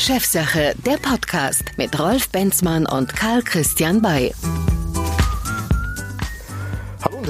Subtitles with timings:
[0.00, 4.32] Chefsache, der Podcast mit Rolf Benzmann und Karl Christian Bay.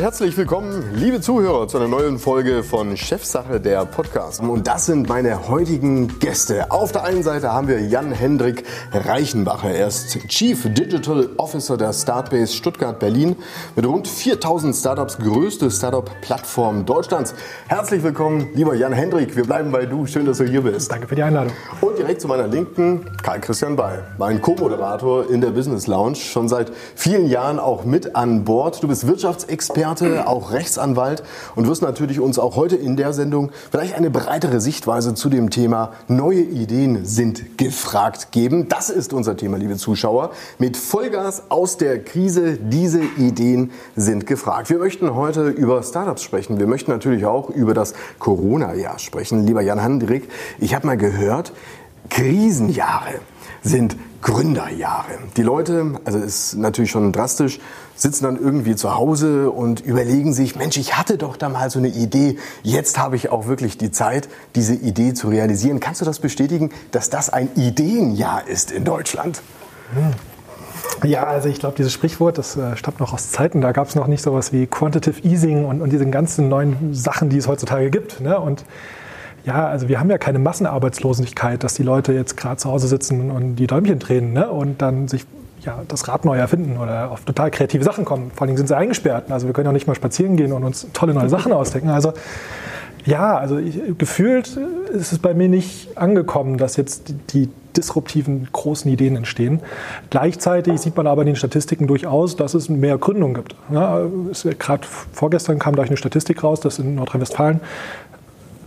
[0.01, 4.41] Herzlich willkommen, liebe Zuhörer, zu einer neuen Folge von Chefsache der Podcast.
[4.41, 6.71] Und das sind meine heutigen Gäste.
[6.71, 9.69] Auf der einen Seite haben wir Jan-Hendrik Reichenbacher.
[9.69, 13.37] Er ist Chief Digital Officer der Startbase Stuttgart-Berlin
[13.77, 17.35] mit rund 4000 Startups, größte Startup-Plattform Deutschlands.
[17.69, 19.37] Herzlich willkommen, lieber Jan-Hendrik.
[19.37, 20.07] Wir bleiben bei du.
[20.07, 20.91] Schön, dass du hier bist.
[20.91, 21.53] Danke für die Einladung.
[21.83, 26.73] Und direkt zu meiner Linken Karl-Christian Ball, mein Co-Moderator in der Business Lounge, schon seit
[26.95, 28.83] vielen Jahren auch mit an Bord.
[28.83, 31.23] Du bist Wirtschaftsexperte Experte, auch Rechtsanwalt
[31.57, 35.51] und wirst natürlich uns auch heute in der Sendung vielleicht eine breitere Sichtweise zu dem
[35.51, 38.69] Thema neue Ideen sind gefragt geben.
[38.69, 40.31] Das ist unser Thema, liebe Zuschauer.
[40.59, 44.71] Mit Vollgas aus der Krise, diese Ideen sind gefragt.
[44.71, 46.61] Wir möchten heute über Startups sprechen.
[46.61, 49.45] Wir möchten natürlich auch über das Corona-Jahr sprechen.
[49.47, 50.29] Lieber Jan Hendrik,
[50.59, 51.53] ich habe mal gehört,
[52.11, 53.21] Krisenjahre
[53.63, 55.19] sind Gründerjahre.
[55.37, 57.59] Die Leute, also ist natürlich schon drastisch,
[57.95, 61.79] sitzen dann irgendwie zu Hause und überlegen sich, Mensch, ich hatte doch da mal so
[61.79, 65.81] eine Idee, jetzt habe ich auch wirklich die Zeit, diese Idee zu realisieren.
[65.81, 69.43] Kannst du das bestätigen, dass das ein Ideenjahr ist in Deutschland?
[71.03, 73.95] Ja, also ich glaube, dieses Sprichwort, das äh, stammt noch aus Zeiten, da gab es
[73.95, 77.91] noch nicht sowas wie Quantitative Easing und, und diese ganzen neuen Sachen, die es heutzutage
[77.91, 78.21] gibt.
[78.21, 78.39] Ne?
[78.39, 78.65] Und
[79.45, 83.31] ja, also wir haben ja keine Massenarbeitslosigkeit, dass die Leute jetzt gerade zu Hause sitzen
[83.31, 84.51] und die Däumchen drehen ne?
[84.51, 85.27] und dann sich
[85.63, 88.31] ja, das Rad neu erfinden oder auf total kreative Sachen kommen.
[88.35, 89.31] Vor allem sind sie eingesperrt.
[89.31, 91.91] Also wir können ja nicht mal spazieren gehen und uns tolle neue Sachen ausdenken.
[91.91, 92.13] Also
[93.05, 94.59] ja, also ich, gefühlt
[94.93, 99.61] ist es bei mir nicht angekommen, dass jetzt die, die disruptiven großen Ideen entstehen.
[100.11, 103.55] Gleichzeitig sieht man aber in den Statistiken durchaus, dass es mehr Gründungen gibt.
[103.73, 104.01] Ja,
[104.59, 107.61] Gerade vorgestern kam gleich eine Statistik raus, dass in Nordrhein-Westfalen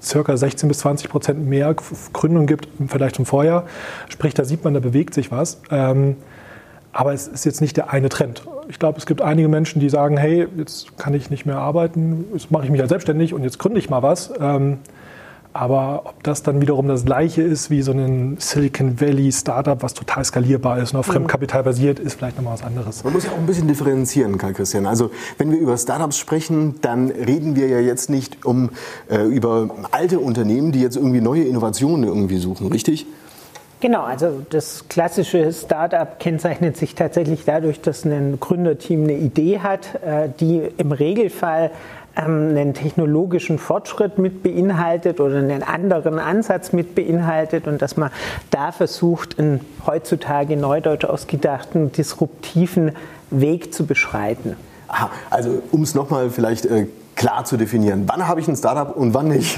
[0.04, 1.73] circa 16 bis 20 Prozent mehr
[2.14, 3.66] Gründungen gibt im Vergleich zum Vorjahr.
[4.10, 5.62] Sprich, da sieht man, da bewegt sich was.
[5.72, 6.18] Ähm,
[6.92, 8.44] aber es ist jetzt nicht der eine Trend.
[8.70, 12.26] Ich glaube, es gibt einige Menschen, die sagen, hey, jetzt kann ich nicht mehr arbeiten,
[12.33, 14.32] jetzt mache ich mich halt selbstständig und jetzt gründe ich mal was.
[15.53, 19.93] Aber ob das dann wiederum das gleiche ist wie so ein Silicon Valley Startup, was
[19.93, 21.14] total skalierbar ist und auf mhm.
[21.14, 23.03] Fremdkapital basiert, ist vielleicht nochmal was anderes.
[23.03, 24.87] Man muss ja auch ein bisschen differenzieren, Karl Christian.
[24.87, 28.71] Also wenn wir über Startups sprechen, dann reden wir ja jetzt nicht um
[29.09, 33.05] äh, über alte Unternehmen, die jetzt irgendwie neue Innovationen irgendwie suchen, richtig?
[33.83, 39.95] Genau, also das klassische Startup kennzeichnet sich tatsächlich dadurch, dass ein Gründerteam eine Idee hat,
[39.95, 41.70] äh, die im Regelfall
[42.16, 48.12] einen technologischen Fortschritt mit beinhaltet oder einen anderen Ansatz mit beinhaltet und dass man
[48.52, 52.92] da versucht, einen heutzutage neudeutsch ausgedachten, disruptiven
[53.32, 54.56] Weg zu beschreiten.
[54.88, 56.86] Aha, also um es nochmal vielleicht äh,
[57.16, 58.04] klar zu definieren.
[58.08, 59.58] Wann habe ich ein Startup und wann nicht?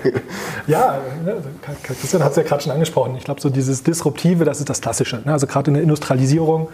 [0.66, 1.36] ja, ne,
[1.82, 3.16] Christian hat es ja gerade schon angesprochen.
[3.16, 5.22] Ich glaube, so dieses Disruptive, das ist das Klassische.
[5.24, 5.32] Ne?
[5.32, 6.68] Also gerade in der Industrialisierung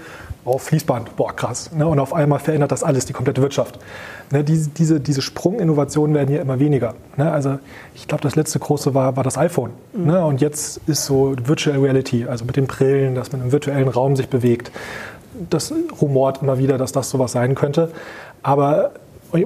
[0.47, 1.71] auf Fließband, boah, krass.
[1.73, 1.87] Ne?
[1.87, 3.79] Und auf einmal verändert das alles, die komplette Wirtschaft.
[4.31, 6.95] Diese, diese, diese Sprunginnovationen werden ja immer weniger.
[7.17, 7.59] Also
[7.95, 9.71] ich glaube, das letzte große war, war das iPhone.
[9.93, 10.11] Mhm.
[10.11, 14.17] Und jetzt ist so Virtual Reality, also mit den Brillen, dass man im virtuellen Raum
[14.17, 14.71] sich bewegt.
[15.51, 17.91] Das rumort immer wieder, dass das sowas sein könnte.
[18.43, 18.93] Aber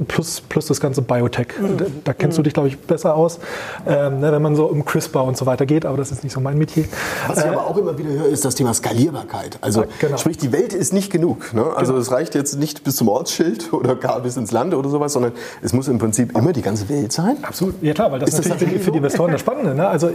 [0.06, 1.48] Plus, plus das ganze Biotech.
[1.60, 1.76] Mhm.
[1.76, 3.38] Da, da, kennst du dich, glaube ich, besser aus,
[3.86, 6.32] ähm, ne, wenn man so um CRISPR und so weiter geht, aber das ist nicht
[6.32, 6.84] so mein Metier.
[7.26, 9.58] Was ich äh, aber auch immer wieder höre, ist das Thema Skalierbarkeit.
[9.60, 10.16] Also genau.
[10.16, 11.52] sprich, die Welt ist nicht genug.
[11.54, 11.64] Ne?
[11.74, 12.02] Also genau.
[12.02, 15.32] es reicht jetzt nicht bis zum Ortsschild oder gar bis ins Land oder sowas, sondern
[15.62, 17.36] es muss im Prinzip immer die ganze Welt sein.
[17.42, 17.82] Absolut.
[17.82, 19.74] Ja klar, weil das ist natürlich das für, für die Investoren das Spannende.
[19.74, 19.86] Ne?
[19.88, 20.10] Also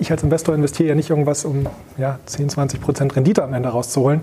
[0.00, 1.66] ich als Investor investiere ja nicht irgendwas, um
[1.98, 4.22] ja, 10, 20 Prozent Rendite am Ende rauszuholen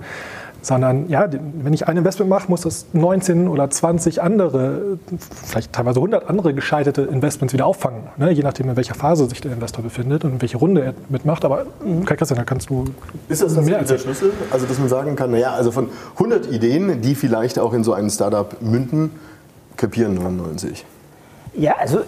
[0.61, 4.99] sondern ja, wenn ich ein Investment mache, muss das 19 oder 20 andere,
[5.45, 8.31] vielleicht teilweise 100 andere gescheiterte Investments wieder auffangen, ne?
[8.31, 11.45] je nachdem, in welcher Phase sich der Investor befindet und in welche Runde er mitmacht.
[11.45, 11.65] Aber
[12.05, 12.85] Kai Christian, da kannst du
[13.27, 14.31] Ist das mehr als der Schlüssel?
[14.51, 17.93] Also, dass man sagen kann, naja, also von 100 Ideen, die vielleicht auch in so
[17.93, 19.11] einen Startup münden,
[19.77, 20.85] kapieren 99.
[21.55, 22.01] Ja, also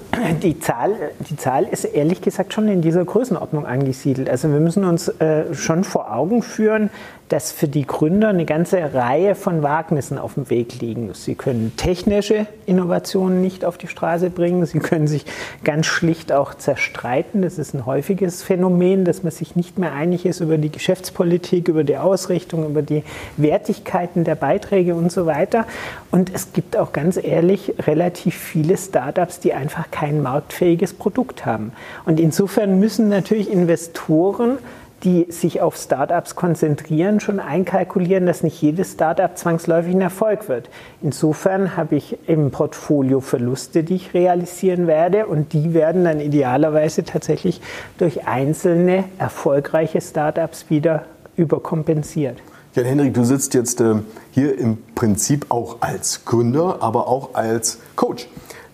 [0.43, 0.95] die Zahl,
[1.29, 4.29] die Zahl ist ehrlich gesagt schon in dieser Größenordnung angesiedelt.
[4.29, 6.91] Also wir müssen uns äh, schon vor Augen führen,
[7.31, 11.13] dass für die Gründer eine ganze Reihe von Wagnissen auf dem Weg liegen.
[11.13, 15.25] Sie können technische Innovationen nicht auf die Straße bringen, sie können sich
[15.63, 17.41] ganz schlicht auch zerstreiten.
[17.41, 21.69] Das ist ein häufiges Phänomen, dass man sich nicht mehr einig ist über die Geschäftspolitik,
[21.69, 23.03] über die Ausrichtung, über die
[23.37, 25.65] Wertigkeiten der Beiträge und so weiter.
[26.11, 31.71] Und es gibt auch ganz ehrlich relativ viele Startups, die einfach kein marktfähiges Produkt haben.
[32.05, 34.57] Und insofern müssen natürlich Investoren
[35.03, 40.69] die sich auf Startups konzentrieren, schon einkalkulieren, dass nicht jedes Startup zwangsläufig ein Erfolg wird.
[41.01, 47.03] Insofern habe ich im Portfolio Verluste, die ich realisieren werde und die werden dann idealerweise
[47.03, 47.61] tatsächlich
[47.97, 51.05] durch einzelne erfolgreiche Startups wieder
[51.35, 52.37] überkompensiert.
[52.73, 53.95] Jan Henrik, du sitzt jetzt äh,
[54.31, 58.27] hier im Prinzip auch als Gründer, aber auch als Coach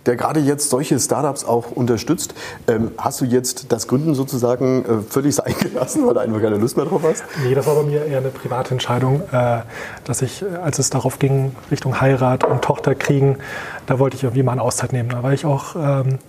[0.08, 2.34] der gerade jetzt solche Startups auch unterstützt.
[2.68, 6.58] Ähm, hast du jetzt das Gründen sozusagen äh, völlig sein gelassen, weil du einfach keine
[6.58, 7.24] Lust mehr drauf hast?
[7.44, 9.60] Nee, das war bei mir eher eine private Entscheidung, äh,
[10.06, 13.38] dass ich, äh, als es darauf ging, Richtung Heirat und Tochter kriegen,
[13.86, 15.10] da wollte ich irgendwie mal eine Auszeit nehmen.
[15.10, 16.20] Da war ich auch ähm,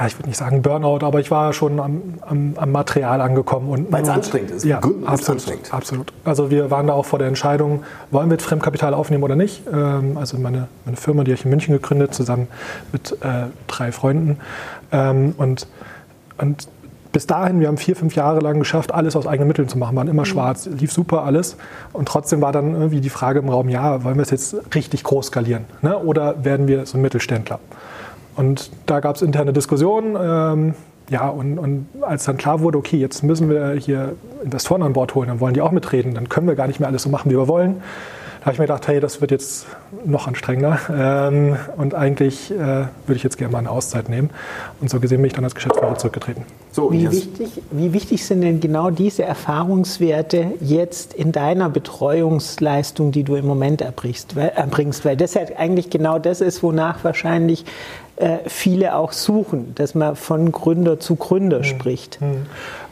[0.00, 3.86] ja, ich würde nicht sagen Burnout, aber ich war schon am, am, am Material angekommen.
[3.90, 4.64] Weil es anstrengend ist.
[4.64, 5.74] Ja, Gründen absolut, anstrengend.
[5.74, 6.12] absolut.
[6.24, 9.62] Also wir waren da auch vor der Entscheidung, wollen wir jetzt Fremdkapital aufnehmen oder nicht.
[9.70, 12.48] Ähm, also meine, meine Firma, die habe ich in München gegründet, zusammen
[12.92, 14.38] mit äh, drei Freunden.
[14.90, 15.66] Ähm, und,
[16.38, 16.68] und
[17.12, 19.96] bis dahin, wir haben vier, fünf Jahre lang geschafft, alles aus eigenen Mitteln zu machen,
[19.96, 20.26] waren immer mhm.
[20.26, 21.56] schwarz, lief super alles.
[21.92, 25.04] Und trotzdem war dann irgendwie die Frage im Raum, ja, wollen wir es jetzt richtig
[25.04, 25.66] groß skalieren?
[25.82, 25.98] Ne?
[25.98, 27.58] Oder werden wir so ein Mittelständler?
[28.40, 30.16] Und da gab es interne Diskussionen.
[30.18, 30.74] Ähm,
[31.10, 35.14] ja, und, und, als dann klar wurde, okay, jetzt müssen wir hier Investoren an Bord
[35.14, 37.30] holen, dann wollen die auch mitreden, dann können wir gar nicht mehr alles so machen,
[37.30, 37.82] wie wir wollen.
[38.40, 39.66] Da habe ich mir gedacht, hey, das wird jetzt
[40.06, 40.78] noch anstrengender.
[40.90, 44.30] Ähm, und eigentlich äh, würde ich jetzt gerne mal eine Auszeit nehmen.
[44.80, 46.44] Und so gesehen bin ich dann als Geschäftsführer zurückgetreten.
[46.72, 53.24] So, wie, wichtig, wie wichtig sind denn genau diese Erfahrungswerte jetzt in deiner Betreuungsleistung, die
[53.24, 54.36] du im Moment erbringst?
[54.36, 55.04] Weil, erbringst?
[55.04, 57.66] Weil das ja eigentlich genau das ist, wonach wahrscheinlich
[58.16, 61.64] äh, viele auch suchen, dass man von Gründer zu Gründer hm.
[61.64, 62.20] spricht.
[62.20, 62.46] Hm.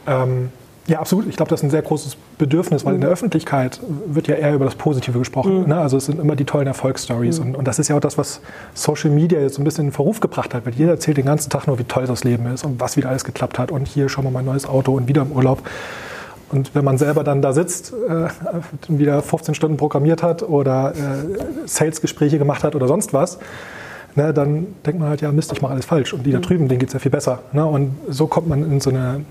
[0.05, 0.51] Ähm,
[0.89, 1.27] ja, absolut.
[1.27, 4.55] Ich glaube, das ist ein sehr großes Bedürfnis, weil in der Öffentlichkeit wird ja eher
[4.55, 5.61] über das Positive gesprochen.
[5.61, 5.67] Mhm.
[5.67, 5.77] Ne?
[5.77, 7.39] Also es sind immer die tollen Erfolgsstories.
[7.39, 7.45] Mhm.
[7.45, 8.41] Und, und, das ist ja auch das, was
[8.73, 10.65] Social Media jetzt so ein bisschen in Verruf gebracht hat.
[10.65, 13.09] Weil jeder erzählt den ganzen Tag nur, wie toll das Leben ist und was wieder
[13.09, 13.71] alles geklappt hat.
[13.71, 15.61] Und hier schauen wir mal ein neues Auto und wieder im Urlaub.
[16.51, 18.27] Und wenn man selber dann da sitzt, äh,
[18.87, 23.37] wieder 15 Stunden programmiert hat oder äh, Sales-Gespräche gemacht hat oder sonst was,
[24.15, 26.13] ne, dann denkt man halt, ja Mist, ich mache alles falsch.
[26.13, 26.43] Und die da mhm.
[26.43, 27.43] drüben, denen geht es ja viel besser.
[27.53, 27.63] Ne?
[27.63, 29.21] Und so kommt man in so eine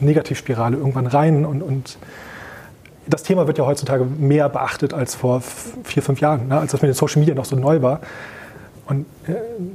[0.00, 1.98] Negativspirale irgendwann rein und, und
[3.06, 5.42] das Thema wird ja heutzutage mehr beachtet als vor
[5.84, 8.00] vier, fünf Jahren, ne, als das mit den Social Media noch so neu war.
[8.86, 9.32] Und, äh,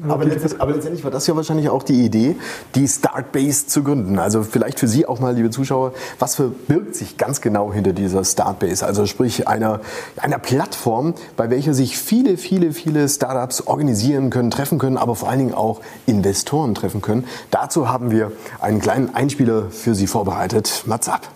[0.07, 2.35] aber, letztendlich, aber, letztendlich, war das ja wahrscheinlich auch die Idee,
[2.75, 4.19] die Startbase zu gründen.
[4.19, 8.23] Also vielleicht für Sie auch mal, liebe Zuschauer, was verbirgt sich ganz genau hinter dieser
[8.23, 8.85] Startbase?
[8.85, 9.81] Also sprich einer,
[10.17, 15.29] einer Plattform, bei welcher sich viele, viele, viele Startups organisieren können, treffen können, aber vor
[15.29, 17.25] allen Dingen auch Investoren treffen können.
[17.50, 20.83] Dazu haben wir einen kleinen Einspieler für Sie vorbereitet.
[20.85, 21.27] Mats ab.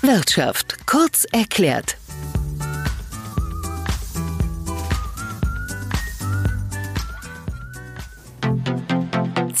[0.00, 1.96] Wirtschaft kurz erklärt.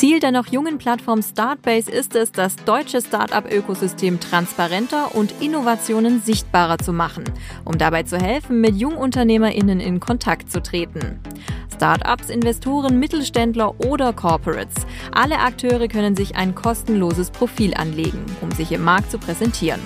[0.02, 6.78] Ziel der noch jungen Plattform Startbase ist es, das deutsche Start-up-Ökosystem transparenter und Innovationen sichtbarer
[6.78, 7.22] zu machen,
[7.64, 11.20] um dabei zu helfen, mit JungunternehmerInnen in Kontakt zu treten.
[11.72, 14.74] Startups, Investoren, Mittelständler oder Corporates.
[15.12, 19.80] Alle Akteure können sich ein kostenloses Profil anlegen, um sich im Markt zu präsentieren.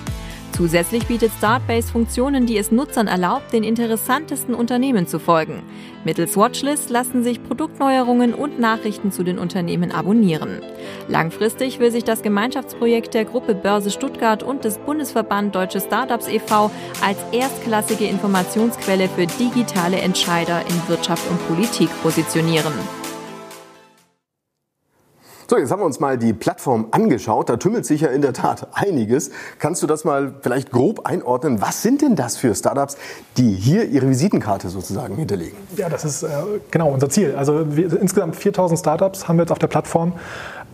[0.57, 5.61] Zusätzlich bietet Startbase Funktionen, die es Nutzern erlaubt, den interessantesten Unternehmen zu folgen.
[6.03, 10.63] Mittels Watchlist lassen sich Produktneuerungen und Nachrichten zu den Unternehmen abonnieren.
[11.07, 16.71] Langfristig will sich das Gemeinschaftsprojekt der Gruppe Börse Stuttgart und des Bundesverband Deutsche Startups e.V.
[17.05, 22.73] als erstklassige Informationsquelle für digitale Entscheider in Wirtschaft und Politik positionieren.
[25.49, 27.47] So, jetzt haben wir uns mal die Plattform angeschaut.
[27.47, 29.31] Da tümmelt sich ja in der Tat einiges.
[29.59, 31.61] Kannst du das mal vielleicht grob einordnen?
[31.61, 32.97] Was sind denn das für Startups,
[33.37, 35.57] die hier ihre Visitenkarte sozusagen hinterlegen?
[35.77, 36.27] Ja, das ist äh,
[36.69, 37.33] genau unser Ziel.
[37.37, 40.11] Also wir, insgesamt 4000 Startups haben wir jetzt auf der Plattform.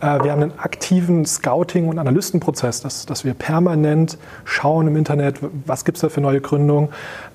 [0.00, 5.36] Äh, wir haben einen aktiven Scouting- und Analystenprozess, dass, dass wir permanent schauen im Internet,
[5.66, 6.88] was gibt es da für neue Gründungen.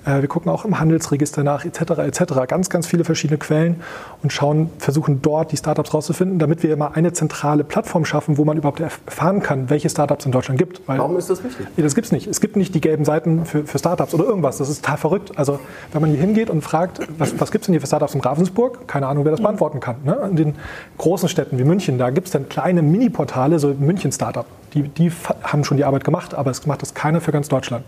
[0.04, 1.80] Äh, wir gucken auch im Handelsregister nach, etc.
[1.98, 2.22] etc.
[2.48, 3.76] Ganz, ganz viele verschiedene Quellen
[4.22, 8.44] und schauen, versuchen dort die Startups rauszufinden, damit wir immer eine zentrale Plattform schaffen, wo
[8.44, 10.86] man überhaupt erfahren kann, welche Startups in Deutschland gibt.
[10.86, 11.66] Weil, Warum ist das wichtig?
[11.76, 12.26] Nee, das gibt es nicht.
[12.26, 14.58] Es gibt nicht die gelben Seiten für, für Startups oder irgendwas.
[14.58, 15.32] Das ist total verrückt.
[15.36, 15.60] Also
[15.92, 18.20] wenn man hier hingeht und fragt, was, was gibt es denn hier für Startups in
[18.20, 18.88] Ravensburg?
[18.88, 19.96] Keine Ahnung, wer das beantworten kann.
[20.04, 20.16] Ne?
[20.30, 20.54] In den
[20.98, 24.46] großen Städten wie München, da gibt es dann kleine Mini-Portale, so München Startup.
[24.74, 25.10] Die, die
[25.42, 27.84] haben schon die Arbeit gemacht, aber es macht das keiner für ganz Deutschland.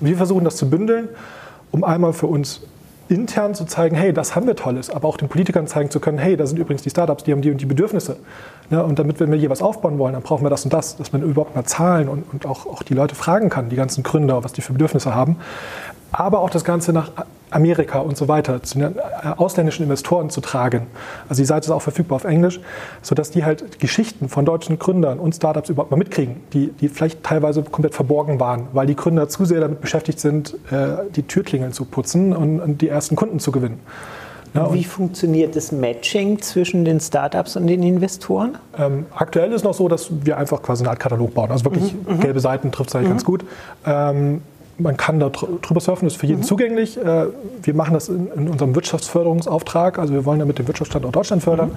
[0.00, 1.08] Und wir versuchen das zu bündeln,
[1.76, 2.62] um einmal für uns
[3.08, 6.18] intern zu zeigen, hey, das haben wir Tolles, aber auch den Politikern zeigen zu können,
[6.18, 8.16] hey, da sind übrigens die Startups, die haben die und die Bedürfnisse.
[8.70, 10.96] Ja, und damit, wenn wir hier was aufbauen wollen, dann brauchen wir das und das,
[10.96, 14.02] dass man überhaupt mal Zahlen und, und auch, auch die Leute fragen kann, die ganzen
[14.02, 15.36] Gründer, was die für Bedürfnisse haben.
[16.16, 17.10] Aber auch das Ganze nach
[17.50, 19.00] Amerika und so weiter, zu den äh,
[19.36, 20.86] ausländischen Investoren zu tragen.
[21.28, 22.60] Also die Seite ist auch verfügbar auf Englisch,
[23.02, 27.22] sodass die halt Geschichten von deutschen Gründern und Startups überhaupt mal mitkriegen, die, die vielleicht
[27.22, 31.72] teilweise komplett verborgen waren, weil die Gründer zu sehr damit beschäftigt sind, äh, die Türklingeln
[31.72, 33.80] zu putzen und, die ersten Kunden zu gewinnen.
[34.54, 38.56] Ja, Wie funktioniert das Matching zwischen den Startups und den Investoren?
[38.78, 41.50] Ähm, aktuell ist noch so, dass wir einfach quasi eine Art Katalog bauen.
[41.50, 42.20] Also wirklich mhm, mhm.
[42.20, 43.12] gelbe Seiten trifft es eigentlich mhm.
[43.12, 43.44] ganz gut.
[43.84, 44.40] Ähm,
[44.78, 46.44] man kann da drüber surfen, ist für jeden mhm.
[46.44, 46.98] zugänglich.
[46.98, 47.26] Äh,
[47.62, 49.98] wir machen das in, in, unserem Wirtschaftsförderungsauftrag.
[49.98, 51.70] Also wir wollen damit den Wirtschaftsstandort Deutschland fördern.
[51.70, 51.76] Mhm.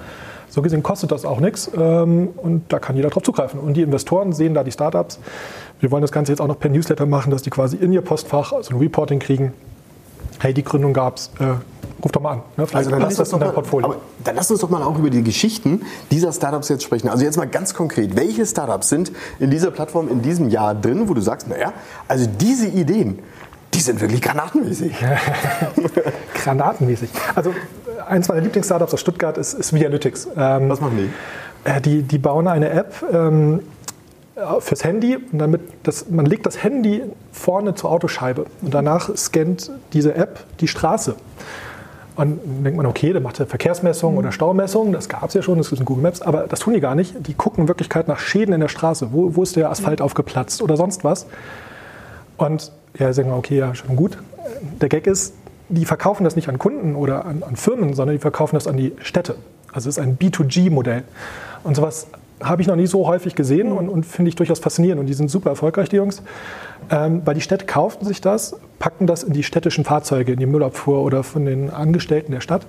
[0.50, 3.60] So gesehen kostet das auch nichts ähm, und da kann jeder drauf zugreifen.
[3.60, 5.20] Und die Investoren sehen da die Startups.
[5.78, 8.02] Wir wollen das Ganze jetzt auch noch per Newsletter machen, dass die quasi in ihr
[8.02, 9.52] Postfach so ein Reporting kriegen.
[10.40, 11.54] Hey, die Gründung gab es, äh,
[12.02, 12.42] ruf doch mal an.
[12.56, 12.66] Ne?
[12.72, 13.86] Also dann lass, das in dein Portfolio.
[13.86, 17.08] Aber dann lass uns doch mal auch über die Geschichten dieser Startups jetzt sprechen.
[17.08, 21.08] Also jetzt mal ganz konkret, welche Startups sind in dieser Plattform in diesem Jahr drin,
[21.08, 21.72] wo du sagst, naja,
[22.08, 23.18] also diese Ideen,
[23.74, 24.94] die sind wirklich granatenmäßig.
[26.34, 27.10] granatenmäßig.
[27.34, 27.54] Also
[28.06, 30.28] eins meiner Lieblingsstartups aus Stuttgart ist, ist Vialytics.
[30.36, 31.70] Ähm, Was machen die?
[31.70, 32.02] Äh, die?
[32.02, 33.60] Die bauen eine App, ähm,
[34.60, 37.02] fürs Handy und damit das, man legt das Handy
[37.32, 41.16] vorne zur Autoscheibe und danach scannt diese App die Straße.
[42.16, 45.58] Und dann denkt man, okay, der macht Verkehrsmessungen oder Staumessungen, das gab es ja schon,
[45.58, 47.14] das ist in Google Maps, aber das tun die gar nicht.
[47.26, 49.12] Die gucken in Wirklichkeit nach Schäden in der Straße.
[49.12, 51.26] Wo, wo ist der Asphalt aufgeplatzt oder sonst was?
[52.36, 54.18] Und ja, sagen wir, okay, ja, schon gut.
[54.80, 55.34] Der Gag ist,
[55.68, 58.76] die verkaufen das nicht an Kunden oder an, an Firmen, sondern die verkaufen das an
[58.76, 59.36] die Städte.
[59.72, 61.04] Also es ist ein B2G-Modell.
[61.62, 62.08] Und sowas
[62.42, 65.00] habe ich noch nie so häufig gesehen und, und finde ich durchaus faszinierend.
[65.00, 66.22] Und die sind super erfolgreich, die Jungs.
[66.90, 70.46] Ähm, weil die Städte kauften sich das, packen das in die städtischen Fahrzeuge, in die
[70.46, 72.66] Müllabfuhr oder von den Angestellten der Stadt.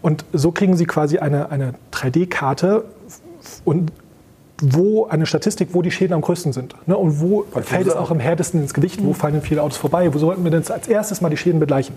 [0.00, 2.84] Und so kriegen sie quasi eine, eine 3D-Karte
[3.64, 3.92] und
[4.60, 6.74] wo eine Statistik, wo die Schäden am größten sind.
[6.86, 6.96] Ne?
[6.96, 10.12] Und wo fällt es auch am härtesten ins Gewicht, wo fallen denn viele Autos vorbei,
[10.12, 11.94] wo sollten wir denn als erstes mal die Schäden begleichen.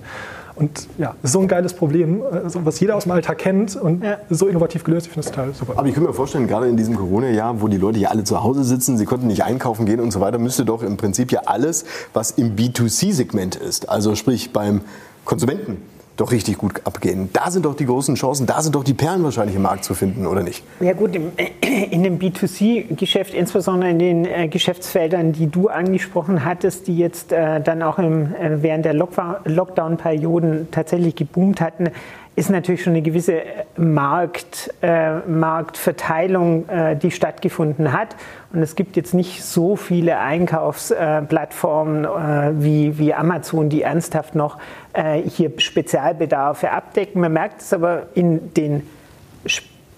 [0.61, 4.19] Und ja, so ein geiles Problem, also was jeder aus dem Alltag kennt und ja.
[4.29, 5.07] so innovativ gelöst.
[5.07, 5.73] Ich finde das total super.
[5.75, 8.43] Aber ich kann mir vorstellen, gerade in diesem Corona-Jahr, wo die Leute ja alle zu
[8.43, 11.41] Hause sitzen, sie konnten nicht einkaufen gehen und so weiter, müsste doch im Prinzip ja
[11.45, 14.81] alles, was im B2C-Segment ist, also sprich beim
[15.25, 15.77] Konsumenten,
[16.17, 17.29] doch richtig gut abgehen.
[17.33, 19.93] Da sind doch die großen Chancen, da sind doch die Perlen wahrscheinlich im Markt zu
[19.93, 20.63] finden, oder nicht?
[20.79, 21.15] Ja gut,
[21.91, 27.61] in dem B2C-Geschäft, insbesondere in den äh, Geschäftsfeldern, die du angesprochen hattest, die jetzt äh,
[27.61, 31.89] dann auch äh, während der Lockdown-Perioden tatsächlich geboomt hatten,
[32.35, 33.41] ist natürlich schon eine gewisse
[33.75, 38.15] Markt, äh, Marktverteilung, äh, die stattgefunden hat.
[38.53, 44.59] Und es gibt jetzt nicht so viele Einkaufsplattformen äh, wie, wie Amazon, die ernsthaft noch
[44.93, 47.21] äh, hier Spezialbedarfe abdecken.
[47.21, 48.87] Man merkt es aber in den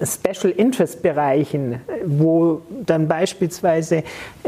[0.02, 4.04] Special Interest Bereichen, wo dann beispielsweise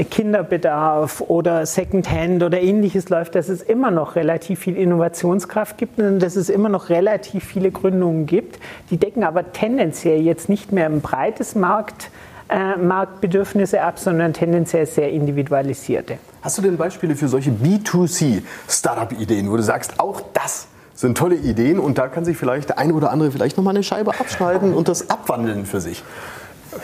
[0.09, 6.19] Kinderbedarf oder Secondhand oder ähnliches läuft, dass es immer noch relativ viel Innovationskraft gibt und
[6.19, 8.59] dass es immer noch relativ viele Gründungen gibt.
[8.89, 12.09] Die decken aber tendenziell jetzt nicht mehr ein breites Markt,
[12.49, 16.17] äh, Marktbedürfnisse ab, sondern tendenziell sehr individualisierte.
[16.41, 21.77] Hast du denn Beispiele für solche B2C-Startup-Ideen, wo du sagst, auch das sind tolle Ideen
[21.77, 24.87] und da kann sich vielleicht der eine oder andere vielleicht nochmal eine Scheibe abschneiden und
[24.87, 26.03] das abwandeln für sich.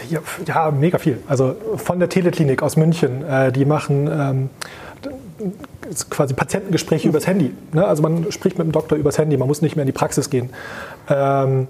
[0.10, 1.20] Ja, ja, mega viel.
[1.28, 4.50] Also von der Teleklinik aus München, äh, die machen ähm,
[6.10, 7.54] quasi Patientengespräche übers Handy.
[7.74, 7.86] Ne?
[7.86, 10.30] Also man spricht mit dem Doktor übers Handy, man muss nicht mehr in die Praxis
[10.30, 10.50] gehen.
[11.10, 11.68] Ähm,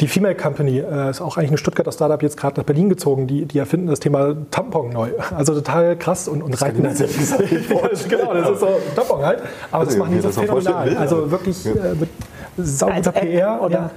[0.00, 3.26] die Female Company äh, ist auch eigentlich ein Stuttgarter Startup jetzt gerade nach Berlin gezogen.
[3.26, 5.10] Die, die erfinden das Thema Tampon neu.
[5.36, 6.98] Also total krass und, und reiten das.
[8.08, 9.42] genau, das ist so Tampon halt.
[9.70, 10.96] Aber das machen die so phänomenal.
[10.96, 12.08] Also wirklich äh, mit
[12.56, 13.60] sauguter PR.
[13.62, 13.74] Oder?
[13.74, 13.90] Ja.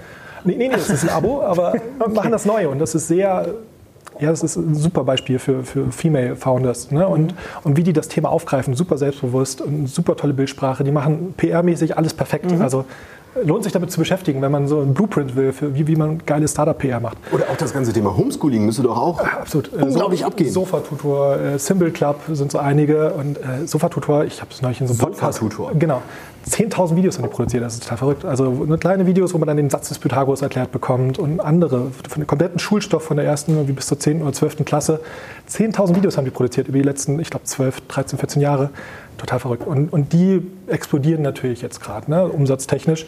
[0.44, 2.12] Nee, nee, nee, das ist ein Abo, aber okay.
[2.14, 3.48] machen das neu und das ist sehr
[4.20, 6.92] ja, das ist ein super Beispiel für, für Female Founders.
[6.92, 7.06] Ne?
[7.06, 7.38] Und, mhm.
[7.64, 10.84] und wie die das Thema aufgreifen, super selbstbewusst und super tolle Bildsprache.
[10.84, 12.50] Die machen PR-mäßig alles perfekt.
[12.52, 12.62] Mhm.
[12.62, 12.86] Also
[13.44, 16.25] lohnt sich damit zu beschäftigen, wenn man so einen Blueprint will, für wie, wie man
[16.25, 17.18] geile Startup-PR macht.
[17.32, 19.72] Oder auch das ganze Thema Homeschooling müsste doch auch Absolut.
[19.74, 20.51] Äh, unglaublich so, abgehen.
[20.51, 24.88] Sofa-Tutor, äh, Symbol Club sind so einige und äh, Sofa-Tutor, ich habe es neulich in
[24.88, 25.39] so einem Podcast.
[25.39, 25.72] Sofa-Tutor.
[25.77, 26.01] Genau.
[26.50, 28.25] 10.000 Videos haben die produziert, das ist total verrückt.
[28.25, 31.92] Also nur kleine Videos, wo man dann den Satz des Pythagoras erklärt bekommt und andere,
[32.08, 34.22] von dem kompletten Schulstoff von der ersten wie bis zur 10.
[34.22, 34.64] oder 12.
[34.64, 35.00] Klasse.
[35.50, 38.70] 10.000 Videos haben die produziert über die letzten, ich glaube, 12, 13, 14 Jahre.
[39.18, 39.66] Total verrückt.
[39.66, 43.08] Und, und die explodieren natürlich jetzt gerade, ne, umsatztechnisch.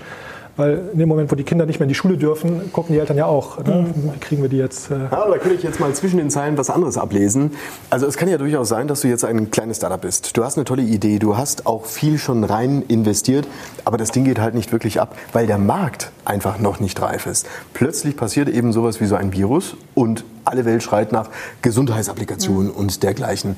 [0.58, 3.00] Weil in dem Moment, wo die Kinder nicht mehr in die Schule dürfen, gucken die
[3.00, 3.64] Eltern ja auch.
[3.64, 3.88] Ne?
[3.96, 4.14] Mhm.
[4.14, 4.90] Wie kriegen wir die jetzt?
[4.90, 7.52] Äh ja, da könnte ich jetzt mal zwischen den Zeilen was anderes ablesen.
[7.92, 10.36] Also es kann ja durchaus sein, dass du jetzt ein kleines Startup bist.
[10.36, 13.48] Du hast eine tolle Idee, du hast auch viel schon rein investiert,
[13.86, 17.28] aber das Ding geht halt nicht wirklich ab, weil der Markt einfach noch nicht reif
[17.28, 17.48] ist.
[17.74, 21.30] Plötzlich passiert eben sowas wie so ein Virus und alle Welt schreit nach
[21.62, 22.78] Gesundheitsapplikationen mhm.
[22.78, 23.58] und dergleichen.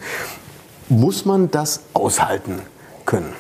[0.90, 2.60] Muss man das aushalten
[3.06, 3.34] können?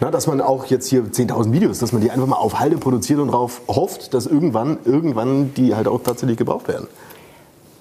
[0.00, 2.76] Na, dass man auch jetzt hier 10.000 Videos, dass man die einfach mal auf Halde
[2.76, 6.86] produziert und darauf hofft, dass irgendwann, irgendwann die halt auch tatsächlich gebraucht werden.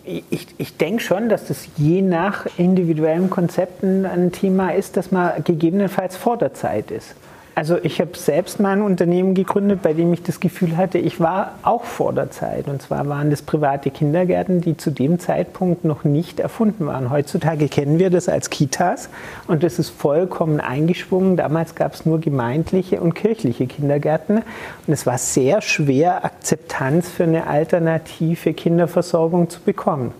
[0.05, 5.43] Ich, ich denke schon, dass das je nach individuellen Konzepten ein Thema ist, das man
[5.43, 7.13] gegebenenfalls vor der Zeit ist.
[7.59, 11.19] Also ich habe selbst mal ein Unternehmen gegründet, bei dem ich das Gefühl hatte, ich
[11.19, 12.69] war auch vor der Zeit.
[12.69, 17.09] Und zwar waren das private Kindergärten, die zu dem Zeitpunkt noch nicht erfunden waren.
[17.09, 19.09] Heutzutage kennen wir das als Kitas
[19.47, 21.35] und das ist vollkommen eingeschwungen.
[21.35, 24.37] Damals gab es nur gemeindliche und kirchliche Kindergärten
[24.87, 30.13] und es war sehr schwer, Akzeptanz für eine alternative Kinderversorgung zu bekommen.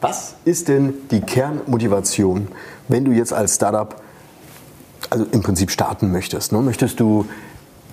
[0.00, 2.48] Was ist denn die Kernmotivation,
[2.88, 3.94] wenn du jetzt als Startup
[5.10, 6.52] also im Prinzip starten möchtest.
[6.52, 6.60] Ne?
[6.60, 7.26] Möchtest du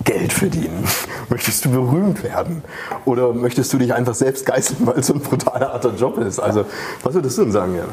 [0.04, 0.84] Geld verdienen?
[1.28, 2.62] Möchtest du berühmt werden?
[3.04, 6.38] Oder möchtest du dich einfach selbst geißeln, weil es so ein brutaler harter Job ist?
[6.40, 6.64] Also,
[7.02, 7.88] was würdest du denn sagen, Jan?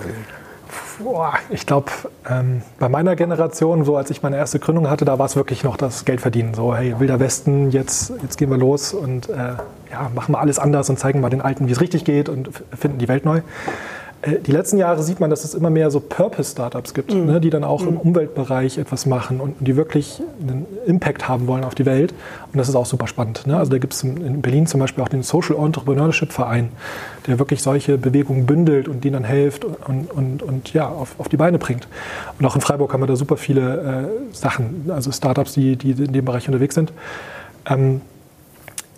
[1.49, 1.91] Ich glaube,
[2.27, 5.63] ähm, bei meiner Generation, so als ich meine erste Gründung hatte, da war es wirklich
[5.63, 6.55] noch das Geld verdienen.
[6.55, 9.35] So, hey, Wilder Westen, jetzt, jetzt gehen wir los und äh,
[9.91, 12.49] ja, machen wir alles anders und zeigen mal den Alten, wie es richtig geht und
[12.75, 13.41] finden die Welt neu.
[14.21, 17.25] Äh, die letzten Jahre sieht man, dass es immer mehr so Purpose-Startups gibt, mhm.
[17.25, 17.89] ne, die dann auch mhm.
[17.89, 22.13] im Umweltbereich etwas machen und die wirklich einen Impact haben wollen auf die Welt.
[22.51, 23.45] Und das ist auch super spannend.
[23.47, 23.57] Ne?
[23.57, 26.69] Also da gibt es in Berlin zum Beispiel auch den Social Entrepreneurship Verein,
[27.27, 31.29] der wirklich solche Bewegungen bündelt und denen dann hilft und, und, und ja, auf, auf
[31.29, 31.87] die Beine bringt.
[32.39, 35.91] Und auch in Freiburg haben wir da super viele äh, Sachen, also Startups, die, die
[35.91, 36.91] in dem Bereich unterwegs sind.
[37.69, 38.01] Ähm,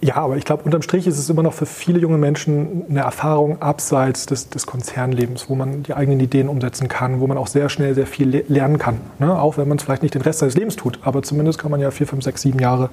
[0.02, 3.02] ja, aber ich glaube, unterm Strich ist es immer noch für viele junge Menschen eine
[3.02, 7.48] Erfahrung abseits des, des, Konzernlebens, wo man die eigenen Ideen umsetzen kann, wo man auch
[7.48, 9.02] sehr schnell sehr viel lernen kann.
[9.20, 9.38] Ne?
[9.38, 11.00] Auch wenn man es vielleicht nicht den Rest seines Lebens tut.
[11.02, 12.90] Aber zumindest kann man ja vier, fünf, sechs, sieben Jahre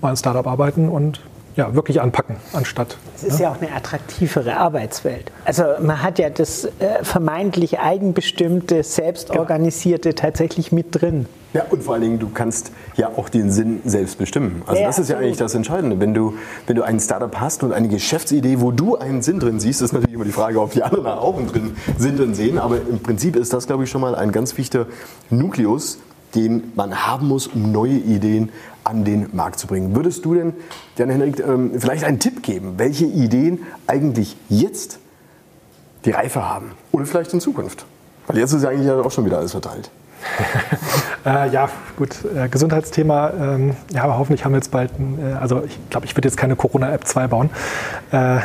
[0.00, 1.20] mal ein Startup arbeiten und
[1.60, 2.96] ja, wirklich anpacken, anstatt.
[3.14, 3.46] Es ist ja.
[3.46, 5.30] ja auch eine attraktivere Arbeitswelt.
[5.44, 6.70] Also man hat ja das äh,
[7.02, 11.26] vermeintlich eigenbestimmte, selbstorganisierte tatsächlich mit drin.
[11.52, 14.62] Ja, und vor allen Dingen, du kannst ja auch den Sinn selbst bestimmen.
[14.66, 16.00] Also ja, das ist ja eigentlich das Entscheidende.
[16.00, 16.34] Wenn du,
[16.66, 19.92] wenn du ein Startup hast und eine Geschäftsidee, wo du einen Sinn drin siehst, ist
[19.92, 22.58] natürlich immer die Frage, ob die anderen auch einen drin, Sinn drin sehen.
[22.58, 24.86] Aber im Prinzip ist das, glaube ich, schon mal ein ganz wichtiger
[25.28, 25.98] Nukleus,
[26.34, 28.50] den man haben muss, um neue Ideen
[28.90, 29.94] an den Markt zu bringen.
[29.94, 30.52] Würdest du denn,
[30.96, 34.98] Jan Henrik, ähm, vielleicht einen Tipp geben, welche Ideen eigentlich jetzt
[36.04, 37.86] die Reife haben oder vielleicht in Zukunft?
[38.26, 39.90] Weil jetzt ist ja eigentlich auch schon wieder alles verteilt.
[41.24, 43.30] äh, ja, gut, äh, Gesundheitsthema.
[43.30, 46.36] Ähm, ja, aber hoffentlich haben wir jetzt bald, äh, also ich glaube, ich würde jetzt
[46.36, 47.50] keine Corona-App 2 bauen.
[48.12, 48.40] Äh,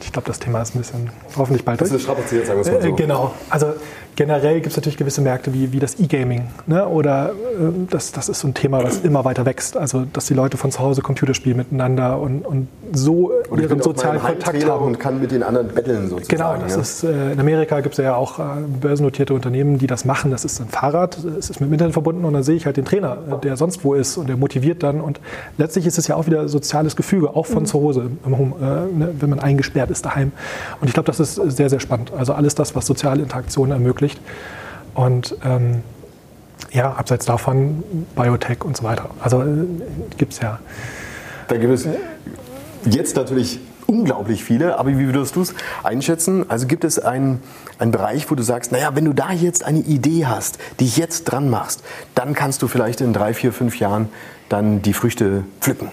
[0.00, 1.80] ich glaube, das Thema ist ein bisschen hoffentlich bald.
[1.80, 2.88] Das ist strapaziert, sagen wir es mal so.
[2.88, 3.34] Äh, genau.
[3.50, 3.74] Also
[4.18, 6.48] generell gibt es natürlich gewisse Märkte wie, wie das E-Gaming.
[6.66, 6.86] Ne?
[6.88, 7.32] Oder äh,
[7.88, 9.76] das, das ist so ein Thema, was immer weiter wächst.
[9.76, 14.20] Also, dass die Leute von zu Hause Computerspielen miteinander und, und so und ihren sozialen
[14.20, 14.86] Kontakt haben.
[14.86, 16.36] Und kann mit den anderen betteln sozusagen.
[16.36, 16.80] Genau, das ja.
[16.80, 18.42] ist, äh, in Amerika gibt es ja auch äh,
[18.80, 20.32] börsennotierte Unternehmen, die das machen.
[20.32, 22.76] Das ist ein Fahrrad, es ist mit dem Internet verbunden und dann sehe ich halt
[22.76, 25.00] den Trainer, äh, der sonst wo ist und der motiviert dann.
[25.00, 25.20] Und
[25.58, 27.66] letztlich ist es ja auch wieder soziales Gefüge, auch von mhm.
[27.66, 30.32] zu Hause, Home, äh, ne, wenn man eingesperrt ist daheim.
[30.80, 32.10] Und ich glaube, das ist sehr, sehr spannend.
[32.18, 34.20] Also alles das, was soziale Interaktionen ermöglicht ermöglicht.
[34.94, 35.82] Und ähm,
[36.72, 37.82] ja, abseits davon
[38.16, 39.10] Biotech und so weiter.
[39.20, 39.46] Also äh,
[40.16, 40.58] gibt es ja.
[41.48, 41.88] Da gibt es
[42.84, 46.50] jetzt natürlich unglaublich viele, aber wie würdest du es einschätzen?
[46.50, 47.42] Also gibt es einen,
[47.78, 51.24] einen Bereich, wo du sagst, naja, wenn du da jetzt eine Idee hast, die jetzt
[51.24, 51.82] dran machst,
[52.14, 54.10] dann kannst du vielleicht in drei, vier, fünf Jahren
[54.50, 55.90] dann die Früchte pflücken?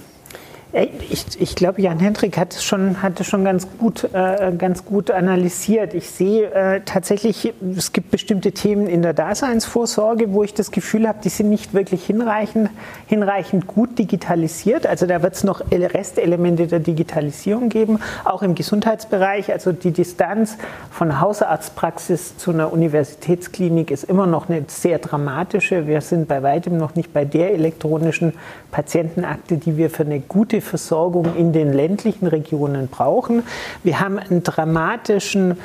[1.09, 5.09] Ich, ich glaube, Jan Hendrik hat es schon, hat schon ganz, gut, äh, ganz gut
[5.09, 5.93] analysiert.
[5.93, 11.07] Ich sehe äh, tatsächlich, es gibt bestimmte Themen in der Daseinsvorsorge, wo ich das Gefühl
[11.07, 12.69] habe, die sind nicht wirklich hinreichend,
[13.07, 14.85] hinreichend gut digitalisiert.
[14.85, 19.53] Also da wird es noch Restelemente der Digitalisierung geben, auch im Gesundheitsbereich.
[19.53, 20.57] Also die Distanz
[20.91, 25.87] von Hausarztpraxis zu einer Universitätsklinik ist immer noch eine sehr dramatische.
[25.87, 28.33] Wir sind bei weitem noch nicht bei der elektronischen
[28.71, 33.43] Patientenakte, die wir für eine gute Versorgung in den ländlichen Regionen brauchen.
[33.83, 35.57] Wir haben einen dramatischen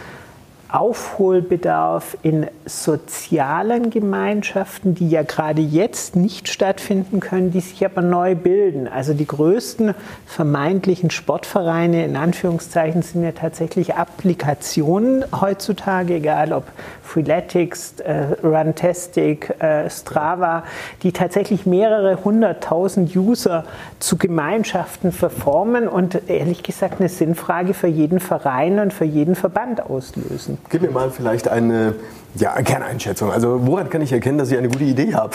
[0.72, 8.34] Aufholbedarf in sozialen Gemeinschaften, die ja gerade jetzt nicht stattfinden können, die sich aber neu
[8.34, 8.86] bilden.
[8.86, 9.94] Also die größten
[10.26, 16.64] vermeintlichen Sportvereine in Anführungszeichen sind ja tatsächlich Applikationen heutzutage, egal ob
[17.02, 20.62] Freeletics, äh, Runtastic, äh, Strava,
[21.02, 23.64] die tatsächlich mehrere hunderttausend User
[23.98, 29.82] zu Gemeinschaften verformen und ehrlich gesagt eine Sinnfrage für jeden Verein und für jeden Verband
[29.82, 30.58] auslösen.
[30.68, 31.94] Gib mir mal vielleicht eine
[32.36, 33.32] ja, Kerneinschätzung.
[33.32, 35.32] Also woran kann ich erkennen, dass ich eine gute Idee habe?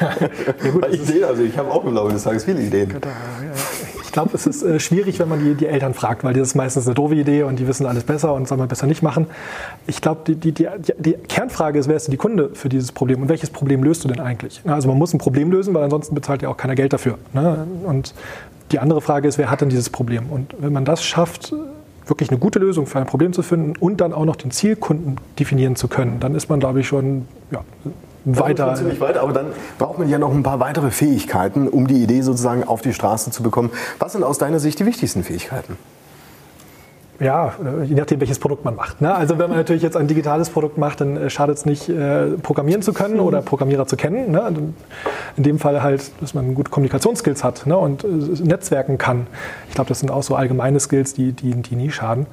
[0.64, 2.94] ja, gut, ich sehe also, ich habe auch im Laufe des Tages viele Ideen.
[4.16, 6.86] glaube, es ist äh, schwierig, wenn man die, die, Eltern fragt, weil das ist meistens
[6.86, 9.26] eine doofe Idee und die wissen alles besser und soll man besser nicht machen.
[9.86, 12.92] Ich glaube, die, die, die, die, Kernfrage ist, wer ist denn die Kunde für dieses
[12.92, 14.62] Problem und welches Problem löst du denn eigentlich?
[14.64, 17.18] Also man muss ein Problem lösen, weil ansonsten bezahlt ja auch keiner Geld dafür.
[17.34, 17.66] Ne?
[17.84, 18.14] Und
[18.72, 20.30] die andere Frage ist, wer hat denn dieses Problem?
[20.30, 21.52] Und wenn man das schafft,
[22.06, 25.16] wirklich eine gute Lösung für ein Problem zu finden und dann auch noch den Zielkunden
[25.38, 27.62] definieren zu können, dann ist man, glaube ich, schon ja,
[28.24, 28.74] weiter.
[28.74, 29.46] Ziemlich weit, aber dann
[29.78, 33.30] braucht man ja noch ein paar weitere Fähigkeiten, um die Idee sozusagen auf die Straße
[33.30, 33.70] zu bekommen.
[33.98, 35.76] Was sind aus deiner Sicht die wichtigsten Fähigkeiten?
[37.20, 39.00] Ja, äh, je nachdem, welches Produkt man macht.
[39.00, 39.14] Ne?
[39.14, 42.32] Also wenn man natürlich jetzt ein digitales Produkt macht, dann äh, schadet es nicht, äh,
[42.42, 44.30] programmieren zu können oder Programmierer zu kennen.
[44.30, 44.74] Ne?
[45.36, 47.76] In dem Fall halt, dass man gute Kommunikationsskills hat ne?
[47.76, 48.04] und
[48.44, 49.26] netzwerken kann.
[49.68, 52.26] Ich glaube, das sind auch so allgemeine Skills, die, die, die nie schaden.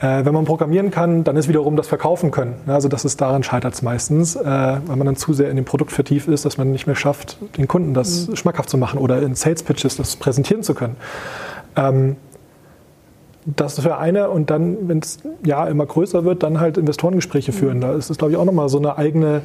[0.00, 2.54] wenn man programmieren kann, dann ist wiederum das Verkaufen können.
[2.66, 5.92] Also das ist daran scheitert es meistens, weil man dann zu sehr in dem Produkt
[5.92, 8.36] vertieft ist, dass man nicht mehr schafft, den Kunden das mhm.
[8.36, 10.96] schmackhaft zu machen oder in Sales Pitches das präsentieren zu können.
[11.76, 12.16] Ähm,
[13.46, 17.80] das für eine und dann, wenn es ja immer größer wird, dann halt Investorengespräche führen.
[17.80, 19.42] Da ist es, glaube ich, auch nochmal so eine eigene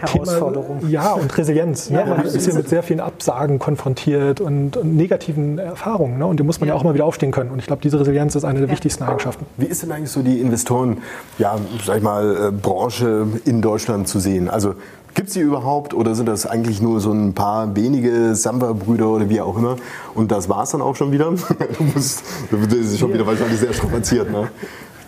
[0.00, 0.80] Herausforderung.
[0.80, 1.90] Thema, ja, und Resilienz.
[1.90, 2.00] Ne?
[2.00, 2.14] Ja, ne?
[2.16, 6.18] Man ist hier mit sehr vielen Absagen konfrontiert und, und negativen Erfahrungen.
[6.18, 6.26] Ne?
[6.26, 6.74] Und die muss man ja.
[6.74, 6.80] ja.
[6.80, 7.50] auch mal wieder aufstehen können.
[7.50, 8.72] Und ich glaube, diese Resilienz ist eine der ja.
[8.72, 9.46] wichtigsten Eigenschaften.
[9.56, 10.98] Wie ist denn eigentlich so die Investoren,
[11.38, 14.48] ja, sag ich mal, äh, Branche in Deutschland zu sehen?
[14.48, 14.74] Also
[15.14, 19.28] Gibt es die überhaupt oder sind das eigentlich nur so ein paar wenige Samba-Brüder oder
[19.28, 19.76] wie auch immer?
[20.14, 21.30] Und das war es dann auch schon wieder?
[21.78, 24.50] Du musst, das ist schon wieder wahrscheinlich sehr strapaziert, ne?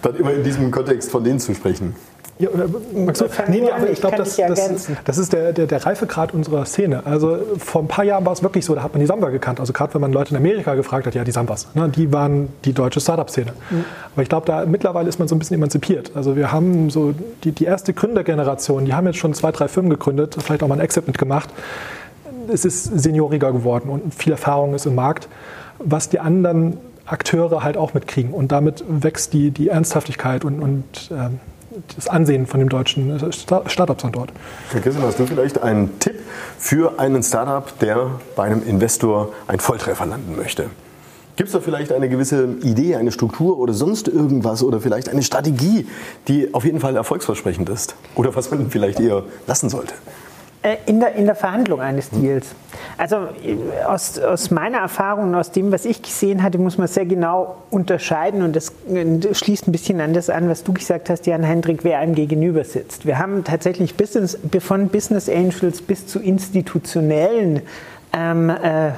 [0.01, 1.95] Dann immer in diesem Kontext von denen zu sprechen.
[2.39, 2.49] Ja,
[2.95, 3.27] magst du?
[3.49, 7.03] Nee, nee, aber ich glaube, das, das, das, ist der, der, der Reifegrad unserer Szene.
[7.05, 9.61] Also vor ein paar Jahren war es wirklich so, da hat man die Samba gekannt.
[9.61, 12.49] Also gerade wenn man Leute in Amerika gefragt hat, ja, die Sambas, ne, die waren
[12.65, 13.53] die deutsche Startup-Szene.
[13.71, 13.85] Mhm.
[14.15, 16.13] Aber ich glaube, da mittlerweile ist man so ein bisschen emanzipiert.
[16.15, 17.15] Also wir haben so
[17.45, 20.77] die, die erste Gründergeneration, die haben jetzt schon zwei, drei Firmen gegründet, vielleicht auch mal
[20.77, 21.51] ein Exit mitgemacht.
[22.53, 25.29] Es ist senioriger geworden und viel Erfahrung ist im Markt.
[25.79, 28.33] Was die anderen Akteure halt auch mitkriegen.
[28.33, 31.41] Und damit wächst die, die Ernsthaftigkeit und, und ähm,
[31.97, 34.33] das Ansehen von dem deutschen Startup-Standort.
[34.71, 36.21] Christian, hast du vielleicht einen Tipp
[36.59, 40.67] für einen Startup, der bei einem Investor einen Volltreffer landen möchte?
[41.37, 45.23] Gibt es da vielleicht eine gewisse Idee, eine Struktur oder sonst irgendwas oder vielleicht eine
[45.23, 45.87] Strategie,
[46.29, 47.95] die auf jeden Fall erfolgsversprechend ist?
[48.15, 49.95] Oder was man vielleicht eher lassen sollte?
[50.63, 52.55] Äh, in der, in der Verhandlung eines Deals.
[52.97, 53.29] Also
[53.85, 57.57] aus, aus meiner Erfahrung und aus dem, was ich gesehen hatte, muss man sehr genau
[57.71, 58.73] unterscheiden und das
[59.33, 62.63] schließt ein bisschen an das an, was du gesagt hast, Jan Hendrik, wer einem gegenüber
[62.63, 63.07] sitzt.
[63.07, 67.63] Wir haben tatsächlich Business, von Business Angels bis zu institutionellen
[68.13, 68.93] ähm, äh,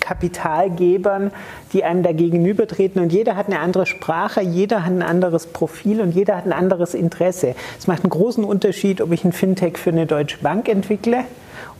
[0.00, 1.30] Kapitalgebern,
[1.72, 3.00] die einem da gegenübertreten.
[3.02, 6.52] Und jeder hat eine andere Sprache, jeder hat ein anderes Profil und jeder hat ein
[6.52, 7.54] anderes Interesse.
[7.78, 11.24] Es macht einen großen Unterschied, ob ich ein Fintech für eine deutsche Bank entwickle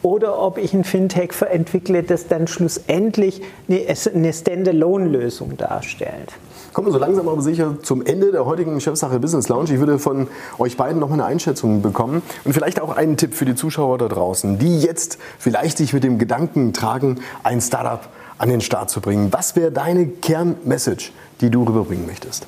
[0.03, 6.33] oder ob ich ein Fintech entwickle, das dann schlussendlich eine Standalone-Lösung darstellt
[6.77, 9.73] kommen wir so langsam aber sicher zum Ende der heutigen Chefsache Business Lounge.
[9.73, 13.33] Ich würde von euch beiden noch mal eine Einschätzung bekommen und vielleicht auch einen Tipp
[13.33, 18.07] für die Zuschauer da draußen, die jetzt vielleicht sich mit dem Gedanken tragen, ein Startup
[18.37, 19.33] an den Start zu bringen.
[19.33, 22.47] Was wäre deine Kernmessage, die du rüberbringen möchtest?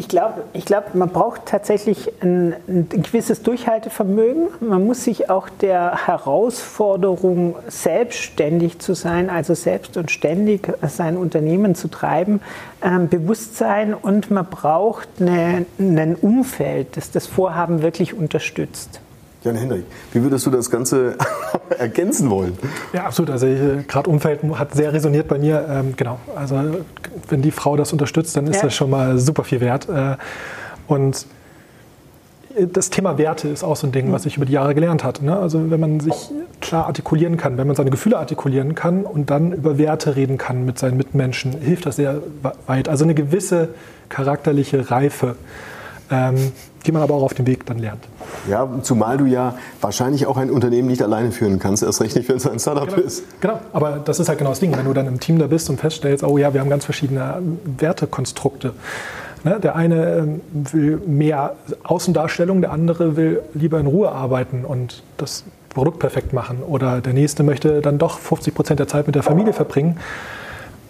[0.00, 4.48] Ich glaube, ich glaub, man braucht tatsächlich ein, ein, gewisses Durchhaltevermögen.
[4.60, 11.74] Man muss sich auch der Herausforderung, selbstständig zu sein, also selbst und ständig sein Unternehmen
[11.74, 12.40] zu treiben,
[12.82, 13.92] ähm, bewusst sein.
[13.92, 19.02] Und man braucht eine, ein Umfeld, das das Vorhaben wirklich unterstützt.
[19.42, 21.16] Jan Hendrik, wie würdest du das Ganze
[21.78, 22.58] ergänzen wollen?
[22.92, 23.30] Ja, absolut.
[23.30, 25.66] Also äh, gerade Umfeld hat sehr resoniert bei mir.
[25.68, 26.18] Ähm, genau.
[26.36, 26.56] Also
[27.28, 28.62] wenn die Frau das unterstützt, dann ist ja.
[28.64, 29.88] das schon mal super viel wert.
[29.88, 30.16] Äh,
[30.88, 31.26] und
[32.58, 34.12] das Thema Werte ist auch so ein Ding, mhm.
[34.12, 35.24] was ich über die Jahre gelernt habe.
[35.24, 35.36] Ne?
[35.36, 39.52] Also wenn man sich klar artikulieren kann, wenn man seine Gefühle artikulieren kann und dann
[39.52, 42.20] über Werte reden kann mit seinen Mitmenschen, hilft das sehr
[42.66, 42.88] weit.
[42.88, 43.68] Also eine gewisse
[44.08, 45.36] charakterliche Reife
[46.10, 46.52] ähm,
[46.86, 48.04] die man aber auch auf dem Weg dann lernt.
[48.48, 52.28] Ja, zumal du ja wahrscheinlich auch ein Unternehmen nicht alleine führen kannst, erst recht nicht,
[52.28, 53.24] wenn es ein Startup genau, ist.
[53.40, 54.76] Genau, aber das ist halt genau das Ding.
[54.76, 57.42] Wenn du dann im Team da bist und feststellst, oh ja, wir haben ganz verschiedene
[57.78, 58.72] Wertekonstrukte.
[59.44, 59.58] Ne?
[59.60, 65.44] Der eine ähm, will mehr Außendarstellung, der andere will lieber in Ruhe arbeiten und das
[65.68, 66.62] Produkt perfekt machen.
[66.62, 69.98] Oder der nächste möchte dann doch 50 Prozent der Zeit mit der Familie verbringen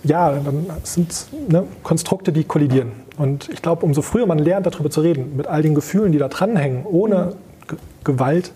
[0.04, 2.92] ja, dann sind es ne, Konstrukte, die kollidieren.
[3.16, 6.18] Und ich glaube, umso früher man lernt, darüber zu reden, mit all den Gefühlen, die
[6.18, 7.34] da dranhängen, ohne
[7.68, 8.52] G Gewalt,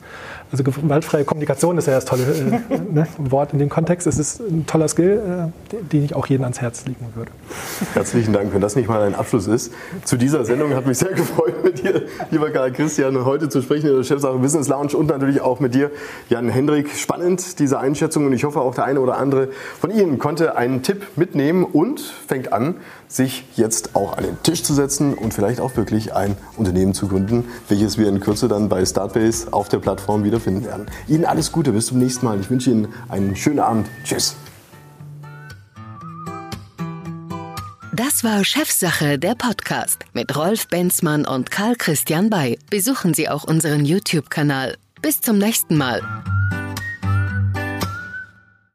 [0.50, 4.06] also gewaltfreie Kommunikation ist ja das tolle äh, ne, Wort in dem Kontext.
[4.06, 7.30] Es ist ein toller Skill, äh, den ich auch jedem ans Herz legen würde.
[7.92, 9.72] Herzlichen Dank, wenn das nicht mal ein Abschluss ist.
[10.04, 13.88] Zu dieser Sendung hat mich sehr gefreut, mit dir, lieber Karl Christian, heute zu sprechen
[13.88, 15.90] in der Chefsache Business Lounge und natürlich auch mit dir,
[16.28, 16.90] Jan Hendrik.
[16.94, 19.48] Spannend, diese Einschätzung und ich hoffe auch der eine oder andere
[19.80, 22.76] von Ihnen konnte einen Tipp mitnehmen und fängt an,
[23.08, 27.08] sich jetzt auch an den Tisch zu setzen und vielleicht auch wirklich ein Unternehmen zu
[27.08, 30.86] gründen, welches wir in Kürze dann bei Startbase auf der Plattform wieder finden werden.
[31.08, 32.38] Ihnen alles Gute, bis zum nächsten Mal.
[32.40, 33.86] Ich wünsche Ihnen einen schönen Abend.
[34.04, 34.36] Tschüss.
[37.96, 42.58] Das war Chefsache, der Podcast mit Rolf Benzmann und Karl Christian Bay.
[42.68, 44.76] Besuchen Sie auch unseren YouTube-Kanal.
[45.00, 46.02] Bis zum nächsten Mal.